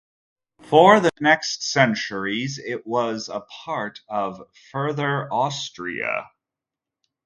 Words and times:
For 0.63 0.99
the 0.99 1.11
next 1.19 1.61
centuries 1.61 2.57
it 2.57 2.87
was 2.87 3.29
a 3.29 3.41
part 3.41 3.99
of 4.09 4.41
Further 4.71 5.31
Austria. 5.31 6.27